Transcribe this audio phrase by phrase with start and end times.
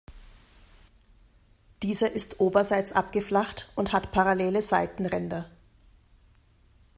[1.83, 5.47] Dieser ist oberseits abgeflacht und hat parallele Seitenränder.